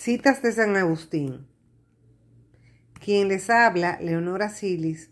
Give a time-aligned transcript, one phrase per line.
[0.00, 1.48] Citas de San Agustín.
[3.04, 5.10] Quien les habla, Leonora Silis,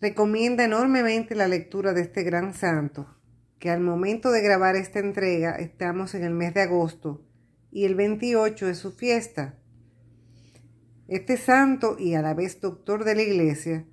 [0.00, 3.12] recomienda enormemente la lectura de este gran santo,
[3.58, 7.26] que al momento de grabar esta entrega estamos en el mes de agosto
[7.72, 9.58] y el 28 es su fiesta.
[11.08, 13.84] Este santo y a la vez doctor de la Iglesia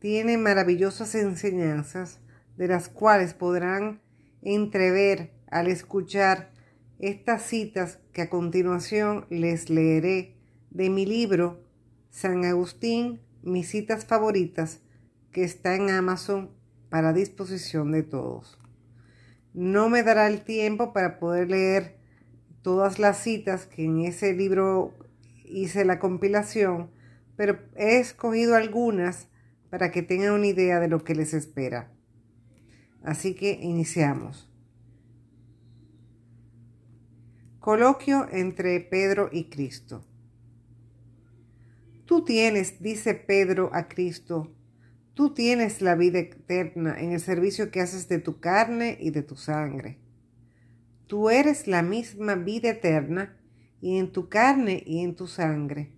[0.00, 2.20] tiene maravillosas enseñanzas
[2.58, 4.02] de las cuales podrán
[4.42, 6.57] entrever al escuchar
[6.98, 10.34] estas citas que a continuación les leeré
[10.70, 11.62] de mi libro
[12.10, 14.80] San Agustín, mis citas favoritas,
[15.30, 16.50] que está en Amazon
[16.88, 18.58] para disposición de todos.
[19.54, 21.98] No me dará el tiempo para poder leer
[22.62, 24.94] todas las citas que en ese libro
[25.44, 26.90] hice la compilación,
[27.36, 29.28] pero he escogido algunas
[29.70, 31.92] para que tengan una idea de lo que les espera.
[33.02, 34.47] Así que iniciamos.
[37.60, 40.04] Coloquio entre Pedro y Cristo.
[42.06, 44.54] Tú tienes, dice Pedro a Cristo,
[45.12, 49.22] tú tienes la vida eterna en el servicio que haces de tu carne y de
[49.24, 49.98] tu sangre.
[51.08, 53.36] Tú eres la misma vida eterna
[53.80, 55.90] y en tu carne y en tu sangre.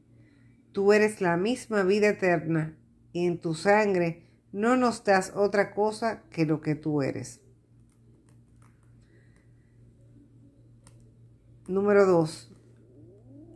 [0.73, 2.79] Tú eres la misma vida eterna
[3.13, 7.43] y en tu sangre no nos das otra cosa que lo que tú eres.
[11.71, 12.53] Número 2.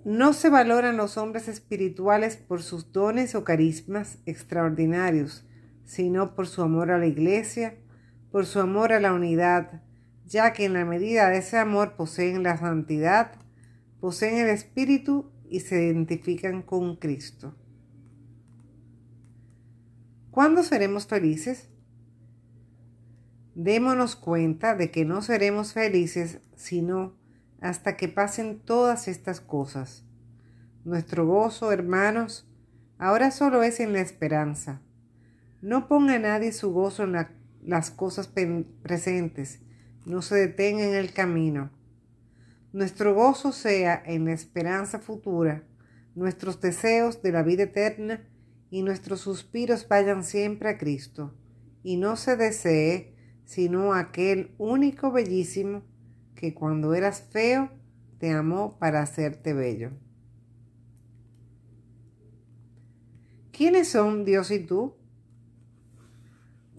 [0.05, 5.45] No se valoran los hombres espirituales por sus dones o carismas extraordinarios,
[5.85, 7.77] sino por su amor a la iglesia,
[8.31, 9.83] por su amor a la unidad,
[10.27, 13.33] ya que en la medida de ese amor poseen la santidad,
[13.99, 17.57] poseen el espíritu y se identifican con Cristo.
[20.31, 21.69] ¿Cuándo seremos felices?
[23.57, 27.24] Démonos cuenta de que no seremos felices sino
[27.65, 30.05] hasta que pasen todas estas cosas.
[30.85, 32.47] Nuestro gozo, hermanos,
[32.99, 34.83] ahora solo es en la esperanza.
[35.63, 37.17] No ponga nadie su gozo en
[37.63, 38.31] las cosas
[38.83, 39.61] presentes,
[40.05, 41.71] no se detenga en el camino.
[42.75, 45.65] Nuestro gozo sea en la esperanza futura,
[46.15, 48.29] nuestros deseos de la vida eterna
[48.69, 51.33] y nuestros suspiros vayan siempre a Cristo,
[51.83, 53.15] y no se desee
[53.47, 55.94] sino aquel único bellísimo
[56.45, 57.71] que cuando eras feo
[58.19, 59.93] te amó para hacerte bello.
[63.51, 64.95] ¿Quiénes son Dios y tú?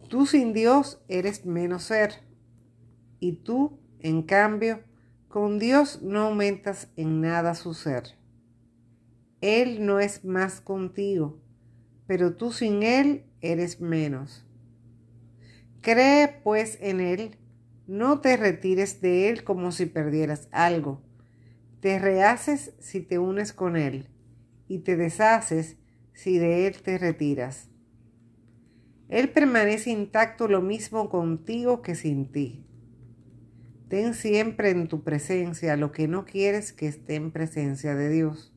[0.07, 2.11] Tú sin Dios eres menos ser
[3.19, 4.83] y tú, en cambio,
[5.29, 8.19] con Dios no aumentas en nada su ser.
[9.41, 11.41] Él no es más contigo,
[12.05, 14.45] pero tú sin Él eres menos.
[15.81, 17.39] Cree pues en Él
[17.87, 21.01] no te retires de Él como si perdieras algo.
[21.81, 24.09] Te rehaces si te unes con Él
[24.67, 25.77] y te deshaces
[26.13, 27.69] si de Él te retiras.
[29.07, 32.65] Él permanece intacto lo mismo contigo que sin ti.
[33.87, 38.51] Ten siempre en tu presencia lo que no quieres que esté en presencia de Dios.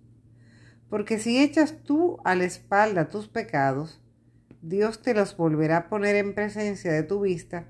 [0.88, 4.02] Porque si echas tú a la espalda tus pecados,
[4.62, 7.68] Dios te los volverá a poner en presencia de tu vista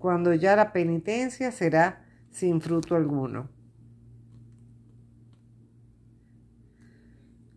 [0.00, 3.50] cuando ya la penitencia será sin fruto alguno.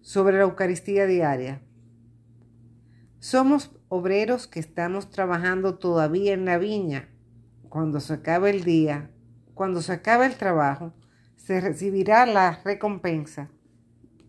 [0.01, 1.61] Sobre la Eucaristía diaria.
[3.19, 7.07] Somos obreros que estamos trabajando todavía en la viña.
[7.69, 9.09] Cuando se acabe el día,
[9.53, 10.93] cuando se acabe el trabajo,
[11.37, 13.49] se recibirá la recompensa.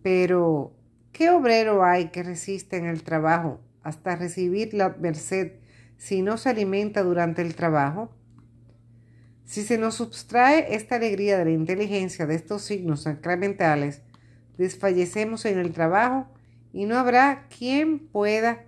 [0.04, 0.76] Pero,
[1.10, 5.63] ¿qué obrero hay que resiste en el trabajo hasta recibir la merced
[6.04, 8.14] si no se alimenta durante el trabajo?
[9.46, 14.02] Si se nos sustrae esta alegría de la inteligencia de estos signos sacramentales,
[14.58, 16.28] desfallecemos en el trabajo
[16.74, 18.66] y no habrá quien pueda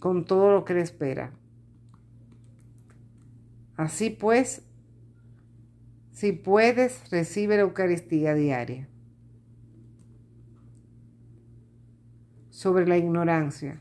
[0.00, 1.32] con todo lo que le espera.
[3.76, 4.62] Así pues,
[6.10, 8.88] si puedes, recibe la Eucaristía diaria.
[12.50, 13.80] Sobre la ignorancia.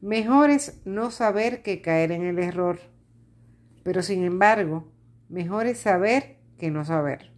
[0.00, 2.78] Mejor es no saber que caer en el error,
[3.82, 4.90] pero sin embargo,
[5.28, 7.32] mejor es saber que no saber.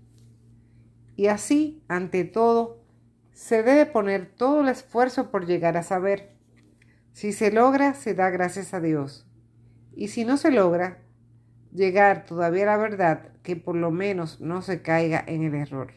[1.16, 2.84] Y así, ante todo,
[3.32, 6.36] se debe poner todo el esfuerzo por llegar a saber.
[7.12, 9.26] Si se logra, se da gracias a Dios.
[9.94, 11.02] Y si no se logra,
[11.72, 15.92] llegar todavía a la verdad que por lo menos no se caiga en el error.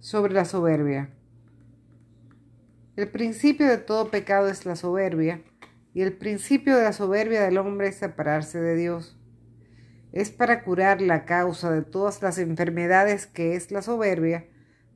[0.00, 1.14] Sobre la soberbia.
[2.98, 5.40] El principio de todo pecado es la soberbia,
[5.94, 9.16] y el principio de la soberbia del hombre es separarse de Dios.
[10.10, 14.48] es para curar la causa de todas las enfermedades que es la soberbia,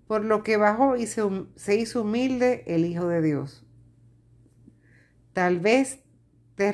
[0.09, 3.65] por lo que bajó y se, hizo humilde el Hijo de Dios.
[5.33, 6.01] Tal vez
[6.57, 6.73] te,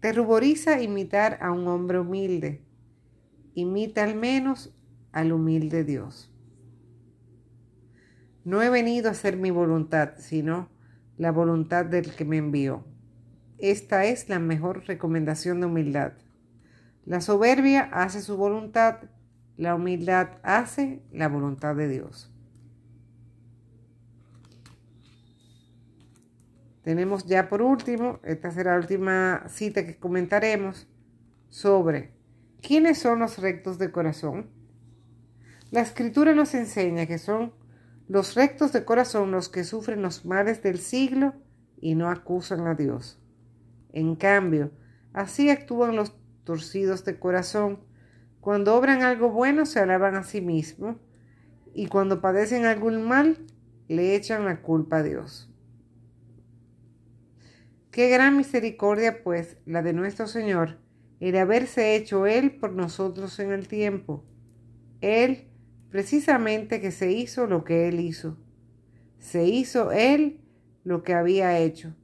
[0.00, 2.64] te ruboriza imitar a un hombre humilde.
[3.54, 4.76] Imita al menos
[5.12, 6.32] al humilde Dios.
[8.48, 10.70] No he venido a hacer mi voluntad, sino
[11.18, 12.82] la voluntad del que me envió.
[13.58, 16.14] Esta es la mejor recomendación de humildad.
[17.04, 19.00] La soberbia hace su voluntad,
[19.58, 22.32] la humildad hace la voluntad de Dios.
[26.84, 30.88] Tenemos ya por último, esta será la última cita que comentaremos
[31.50, 32.14] sobre
[32.62, 34.48] quiénes son los rectos de corazón.
[35.70, 37.57] La escritura nos enseña que son
[38.08, 41.34] los rectos de corazón los que sufren los males del siglo
[41.80, 43.20] y no acusan a Dios.
[43.92, 44.70] En cambio,
[45.12, 46.14] así actúan los
[46.44, 47.80] torcidos de corazón.
[48.40, 50.96] Cuando obran algo bueno se alaban a sí mismos
[51.74, 53.38] y cuando padecen algún mal
[53.88, 55.50] le echan la culpa a Dios.
[57.90, 60.78] Qué gran misericordia, pues, la de nuestro Señor,
[61.20, 64.24] el haberse hecho Él por nosotros en el tiempo.
[65.00, 65.48] Él,
[65.90, 68.36] precisamente que se hizo lo que Él hizo.
[69.18, 70.40] Se hizo Él
[70.84, 71.94] lo que había hecho.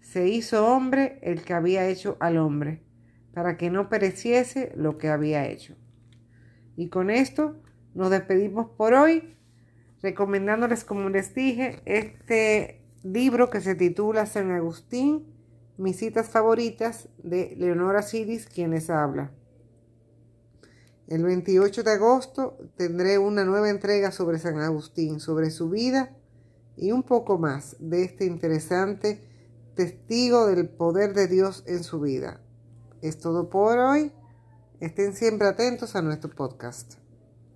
[0.00, 2.82] Se hizo hombre el que había hecho al hombre
[3.34, 5.74] para que no pereciese lo que había hecho.
[6.76, 7.60] Y con esto
[7.94, 9.36] nos despedimos por hoy,
[10.02, 15.26] recomendándoles, como les dije, este libro que se titula San Agustín,
[15.76, 19.32] mis citas favoritas de Leonora Sidis, quien les habla.
[21.06, 26.16] El 28 de agosto tendré una nueva entrega sobre San Agustín, sobre su vida
[26.76, 29.22] y un poco más de este interesante
[29.74, 32.40] testigo del poder de Dios en su vida.
[33.02, 34.12] Es todo por hoy.
[34.80, 37.03] Estén siempre atentos a nuestro podcast.